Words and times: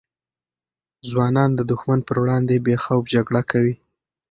ځوانان 1.09 1.49
د 1.55 1.59
دښمن 1.71 1.99
پر 2.07 2.17
وړاندې 2.21 2.63
بې 2.65 2.75
خوف 2.83 3.03
جګړه 3.15 3.41
کوي. 3.51 3.73